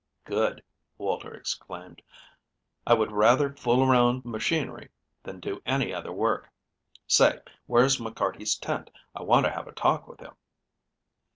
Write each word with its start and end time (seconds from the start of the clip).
"Good," 0.25 0.63
Walter 0.97 1.31
exclaimed. 1.31 2.01
"I 2.87 2.95
would 2.95 3.11
rather 3.11 3.53
fool 3.53 3.83
around 3.83 4.25
machinery 4.25 4.89
than 5.21 5.39
do 5.39 5.61
any 5.63 5.93
other 5.93 6.11
work. 6.11 6.49
Say, 7.05 7.39
where's 7.67 7.97
McCarty's 7.99 8.55
tent? 8.55 8.89
I 9.15 9.21
want 9.21 9.45
to 9.45 9.51
have 9.51 9.67
a 9.67 9.73
talk 9.73 10.07
with 10.07 10.19
him." 10.19 10.33